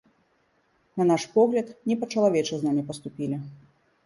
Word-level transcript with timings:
На 1.01 1.07
наш 1.11 1.23
погляд, 1.35 1.67
не 1.93 1.99
па-чалавечы 2.05 2.51
з 2.57 2.61
намі 2.71 2.83
паступілі. 2.89 3.37